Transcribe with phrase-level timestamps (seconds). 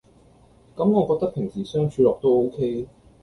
[0.75, 2.87] 咁我覺得平時相處落都 ok